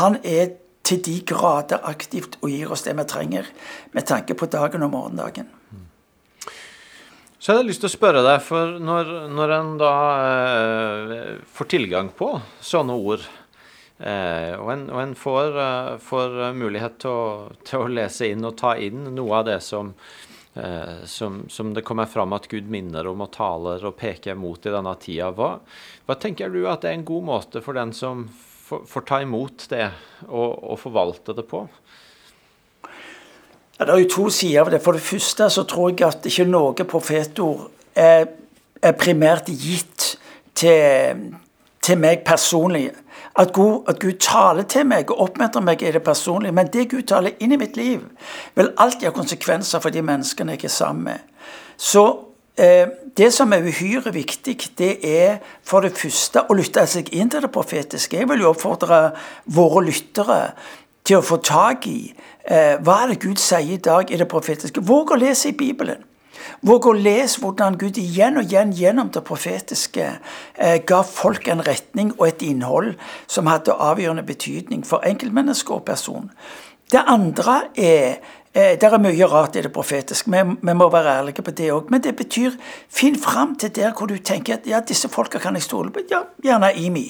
Han 0.00 0.16
er 0.26 0.48
til 0.86 1.02
de 1.04 1.20
grader 1.26 1.82
aktivt 1.88 2.38
og 2.40 2.50
gir 2.50 2.70
oss 2.72 2.86
det 2.86 2.96
vi 2.98 3.06
trenger 3.08 3.48
med 3.94 4.06
tanke 4.08 4.36
på 4.38 4.48
dagen 4.50 4.86
og 4.86 4.94
morgendagen. 4.94 5.50
Så 7.40 7.52
jeg 7.52 7.60
hadde 7.60 7.68
lyst 7.70 7.80
til 7.80 7.88
å 7.88 7.94
spørre 7.94 8.24
deg, 8.24 8.42
for 8.44 8.74
når, 8.84 9.12
når 9.32 9.52
en 9.56 9.68
da 9.80 9.92
eh, 10.20 11.28
får 11.56 11.68
tilgang 11.72 12.10
på 12.12 12.34
sånne 12.60 12.96
ord, 13.00 13.22
eh, 13.96 14.58
og, 14.58 14.66
en, 14.74 14.82
og 14.92 15.00
en, 15.00 15.14
får, 15.16 15.56
eh, 15.64 15.94
får 16.04 16.36
mulighet 16.58 16.98
til 17.00 17.14
å, 17.14 17.22
til 17.64 17.86
å, 17.86 17.94
lese 17.96 18.28
inn 18.28 18.44
og 18.44 18.58
ta 18.60 18.74
inn 18.76 19.08
noe 19.16 19.38
av 19.38 19.48
det 19.48 19.56
som, 19.64 19.94
eh, 20.52 21.00
som, 21.08 21.40
som, 21.48 21.72
det 21.72 21.86
kommer 21.88 22.12
fram 22.12 22.36
at 22.36 22.50
Gud 22.52 22.68
minner 22.68 23.08
om 23.08 23.24
og 23.24 23.32
taler 23.38 23.88
og 23.88 23.96
peker 23.96 24.36
mot 24.36 24.60
i 24.60 24.76
denne 24.76 24.92
tida, 25.00 25.32
hva, 25.32 25.54
hva 26.04 26.20
tenker 26.20 26.52
du 26.52 26.66
at 26.66 26.84
det 26.84 26.92
er 26.92 27.00
en 27.00 27.08
god 27.08 27.28
måte 27.30 27.64
for 27.64 27.80
den 27.80 27.96
som 27.96 28.26
får 28.70 29.06
ta 29.08 29.20
imot 29.24 29.66
det 29.70 29.86
og, 30.28 30.70
og 30.72 30.78
forvalte 30.80 31.34
det 31.36 31.44
på? 31.50 31.64
Ja, 33.80 33.84
det 33.84 33.94
er 33.94 34.02
jo 34.02 34.08
to 34.12 34.30
sider 34.30 34.60
av 34.60 34.70
det. 34.70 34.82
For 34.84 34.92
det 34.92 35.02
første 35.02 35.50
så 35.50 35.64
tror 35.64 35.90
jeg 35.90 36.04
at 36.04 36.26
ikke 36.28 36.44
noe 36.48 36.84
profetord 36.84 37.70
er, 37.96 38.26
er 38.82 38.98
primært 39.00 39.48
gitt 39.48 40.18
til, 40.54 41.22
til 41.80 41.98
meg 41.98 42.20
personlig. 42.26 42.90
At 43.40 43.54
Gud, 43.56 43.86
at 43.88 44.00
Gud, 44.02 44.18
taler 44.20 44.66
til 44.68 44.84
meg 44.86 45.10
og 45.10 45.22
oppmuntrer 45.30 45.64
meg 45.64 45.82
i 45.82 45.92
det 45.94 46.02
personlige. 46.04 46.52
Men 46.52 46.68
det 46.72 46.90
Gud 46.90 47.06
taler 47.08 47.38
inn 47.40 47.54
i 47.56 47.60
mitt 47.60 47.76
liv, 47.80 48.04
vil 48.54 48.72
alltid 48.76 49.08
ha 49.08 49.14
konsekvenser 49.16 49.80
for 49.80 49.94
de 49.94 50.02
menneskene 50.04 50.58
jeg 50.58 50.68
er 50.68 50.76
sammen 50.76 51.04
med. 51.04 51.24
Så 51.76 52.04
det 52.56 53.28
som 53.32 53.52
er 53.52 53.64
uhyre 53.64 54.12
viktig, 54.12 54.56
det 54.78 54.90
er 55.06 55.38
for 55.64 55.80
det 55.80 55.94
første 55.96 56.42
å 56.50 56.56
lytte 56.58 56.82
seg 56.90 57.08
inn 57.16 57.30
til 57.32 57.44
det 57.44 57.52
profetiske. 57.54 58.18
Jeg 58.18 58.28
vil 58.28 58.42
jo 58.44 58.50
oppfordre 58.50 59.00
våre 59.46 59.84
lyttere 59.86 60.40
til 61.06 61.20
å 61.20 61.24
få 61.24 61.40
tak 61.44 61.88
i 61.90 62.12
eh, 62.44 62.76
hva 62.82 63.02
er 63.02 63.12
det 63.12 63.20
Gud 63.24 63.40
sier 63.40 63.76
i 63.76 63.80
dag 63.82 64.10
i 64.10 64.20
det 64.20 64.28
profetiske. 64.30 64.82
Våg 64.84 65.14
å 65.14 65.20
lese 65.20 65.50
i 65.50 65.56
Bibelen. 65.56 66.04
Våg 66.64 66.86
å 66.88 66.96
lese 66.96 67.40
hvordan 67.40 67.76
Gud 67.80 67.98
igjen 68.00 68.40
og 68.40 68.48
igjen 68.48 68.72
gjennom 68.76 69.10
det 69.12 69.24
profetiske 69.24 70.06
eh, 70.10 70.78
ga 70.86 71.02
folk 71.06 71.48
en 71.48 71.64
retning 71.64 72.12
og 72.18 72.26
et 72.28 72.44
innhold 72.44 72.94
som 73.30 73.48
hadde 73.50 73.76
avgjørende 73.76 74.26
betydning 74.28 74.84
for 74.86 75.04
enkeltmennesker 75.08 75.80
og 75.80 75.86
person. 75.88 76.30
Det 76.90 77.02
andre 77.06 77.60
er 77.78 78.06
Eh, 78.10 78.16
det 78.54 78.82
er 78.82 78.98
mye 78.98 79.26
rart 79.30 79.56
i 79.56 79.62
det 79.62 79.70
profetiske, 79.72 80.30
vi, 80.30 80.42
vi 80.62 80.74
må 80.74 80.88
være 80.90 81.18
ærlige 81.20 81.42
på 81.46 81.54
det 81.54 81.70
òg. 81.70 81.90
Men 81.90 82.02
det 82.02 82.16
betyr 82.18 82.56
finn 82.90 83.18
fram 83.18 83.54
til 83.56 83.70
der 83.76 83.92
hvor 83.94 84.10
du 84.10 84.16
tenker 84.18 84.58
at 84.58 84.66
ja, 84.66 84.80
disse 84.80 85.08
folka 85.08 85.38
kan 85.38 85.54
jeg 85.54 85.68
stole 85.68 85.92
på. 85.94 86.02
Ja, 86.10 86.24
gjerne 86.42 86.72
IMI. 86.74 87.06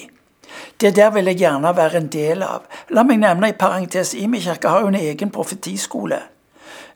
Det 0.81 0.95
der 0.95 1.09
vil 1.11 1.25
jeg 1.25 1.39
gjerne 1.41 1.73
være 1.77 1.97
en 1.97 2.11
del 2.11 2.43
av. 2.43 2.67
La 2.89 3.03
meg 3.07 3.21
nevne 3.21 3.49
i 3.49 3.57
parentes 3.57 4.13
IMI-kirka 4.13 4.69
har 4.69 4.85
jo 4.85 4.91
en 4.91 4.99
egen 4.99 5.31
profetiskole. 5.33 6.19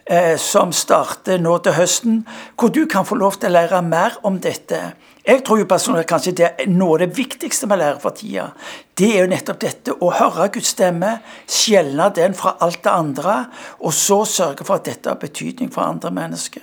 Eh, 0.06 0.36
som 0.42 0.72
starter 0.74 1.42
nå 1.42 1.58
til 1.66 1.76
høsten, 1.76 2.22
hvor 2.60 2.72
du 2.74 2.86
kan 2.92 3.08
få 3.08 3.18
lov 3.20 3.40
til 3.40 3.52
å 3.52 3.58
lære 3.58 3.82
mer 3.86 4.18
om 4.28 4.40
dette. 4.42 4.82
Jeg 5.26 5.42
tror 5.42 5.58
jo 5.58 5.66
personlig 5.70 6.06
kanskje 6.06 6.36
det 6.38 6.50
er 6.52 6.70
noe 6.70 7.00
av 7.00 7.02
det 7.02 7.18
viktigste 7.18 7.66
vi 7.72 7.80
lærer 7.82 7.98
for 8.02 8.14
tida. 8.14 8.52
Det 8.94 9.10
er 9.10 9.24
jo 9.24 9.32
nettopp 9.32 9.62
dette 9.64 9.96
å 9.98 10.12
høre 10.14 10.52
Guds 10.54 10.76
stemme, 10.76 11.16
skjelne 11.50 12.12
den 12.14 12.38
fra 12.38 12.54
alt 12.62 12.84
det 12.86 12.94
andre, 12.94 13.40
og 13.82 13.96
så 13.98 14.22
sørge 14.30 14.68
for 14.68 14.78
at 14.78 14.86
dette 14.92 15.10
har 15.10 15.22
betydning 15.22 15.74
for 15.74 15.88
andre 15.88 16.14
mennesker. 16.14 16.62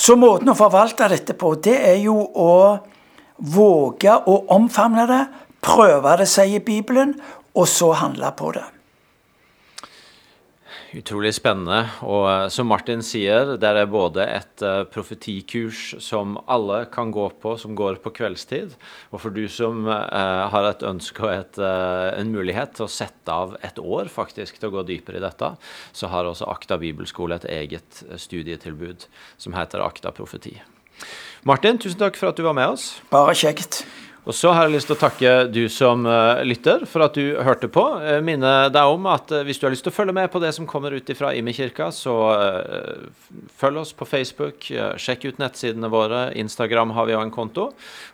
Så 0.00 0.14
måten 0.16 0.48
å 0.52 0.56
forvalte 0.56 1.10
dette 1.10 1.34
på, 1.36 1.56
det 1.58 1.76
er 1.90 1.98
jo 2.04 2.16
å 2.16 2.52
våge 3.40 4.14
å 4.28 4.36
omfavne 4.54 5.06
det, 5.10 5.22
prøve 5.60 6.14
det, 6.20 6.28
sier 6.30 6.62
Bibelen, 6.64 7.16
og 7.58 7.66
så 7.68 7.90
handle 7.98 8.30
på 8.38 8.54
det. 8.54 8.68
Utrolig 10.90 11.30
spennende. 11.36 11.84
Og 12.02 12.24
eh, 12.26 12.48
som 12.50 12.66
Martin 12.70 13.02
sier, 13.06 13.52
det 13.62 13.68
er 13.68 13.86
både 13.90 14.24
et 14.26 14.64
uh, 14.66 14.82
profetikurs 14.90 15.94
som 16.02 16.34
alle 16.50 16.80
kan 16.90 17.12
gå 17.14 17.28
på, 17.42 17.52
som 17.62 17.76
går 17.78 18.00
på 18.02 18.10
kveldstid. 18.16 18.74
Og 19.14 19.22
for 19.22 19.34
du 19.34 19.44
som 19.52 19.86
uh, 19.86 20.50
har 20.50 20.66
et 20.72 20.82
ønske 20.86 21.22
og 21.22 21.30
et, 21.30 21.62
en 21.62 22.34
mulighet 22.34 22.74
til 22.74 22.88
å 22.88 22.90
sette 22.90 23.30
av 23.30 23.54
et 23.66 23.78
år 23.78 24.10
faktisk 24.10 24.58
til 24.58 24.70
å 24.70 24.74
gå 24.80 24.86
dypere 24.90 25.22
i 25.22 25.24
dette, 25.24 25.52
så 25.94 26.10
har 26.10 26.26
også 26.26 26.50
Akta 26.50 26.80
bibelskole 26.80 27.38
et 27.38 27.46
eget 27.46 28.02
studietilbud 28.18 29.06
som 29.38 29.54
heter 29.54 29.86
Akta 29.86 30.10
profeti. 30.16 30.56
Martin, 31.46 31.78
tusen 31.80 32.02
takk 32.02 32.18
for 32.18 32.34
at 32.34 32.38
du 32.40 32.44
var 32.44 32.56
med 32.58 32.74
oss. 32.74 32.96
Bare 33.14 33.36
kjekt. 33.38 33.84
Og 34.28 34.36
så 34.36 34.52
har 34.52 34.66
jeg 34.66 34.74
lyst 34.74 34.90
til 34.90 34.96
å 34.98 35.00
takke 35.00 35.30
du 35.48 35.62
som 35.72 36.04
uh, 36.04 36.42
lytter 36.44 36.84
for 36.88 37.06
at 37.06 37.16
du 37.16 37.38
hørte 37.40 37.70
på. 37.72 37.82
Uh, 38.02 38.18
minne 38.24 38.52
deg 38.72 38.92
om 38.92 39.08
at 39.08 39.32
uh, 39.32 39.40
hvis 39.46 39.60
du 39.60 39.64
har 39.66 39.72
lyst 39.72 39.86
til 39.86 39.94
å 39.94 39.96
følge 39.96 40.14
med 40.16 40.28
på 40.32 40.42
det 40.42 40.52
som 40.56 40.68
kommer 40.68 40.92
ut 40.92 41.12
fra 41.16 41.32
Imi-kirka, 41.36 41.88
så 41.94 42.14
følg 43.60 43.80
oss 43.80 43.92
på 43.96 44.06
Facebook, 44.08 44.68
sjekk 45.00 45.26
ut 45.28 45.40
nettsidene 45.40 45.90
våre, 45.92 46.28
Instagram 46.38 46.94
har 46.96 47.08
vi 47.08 47.16
òg 47.16 47.26
en 47.26 47.34
konto. 47.34 47.70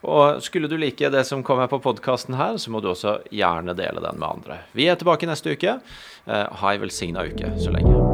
Og 0.07 0.43
skulle 0.45 0.71
du 0.71 0.79
like 0.81 1.11
det 1.13 1.27
som 1.29 1.45
kommer 1.47 1.71
på 1.71 1.83
podkasten 1.85 2.39
her, 2.39 2.61
så 2.63 2.73
må 2.73 2.83
du 2.83 2.93
også 2.93 3.19
gjerne 3.35 3.77
dele 3.79 4.03
den 4.05 4.21
med 4.23 4.31
andre. 4.31 4.61
Vi 4.77 4.89
er 4.91 4.99
tilbake 5.01 5.29
neste 5.29 5.57
uke. 5.57 5.81
ha 6.27 6.73
ei 6.73 6.83
velsigna 6.83 7.27
uke 7.27 7.55
så 7.63 7.75
lenge. 7.75 8.06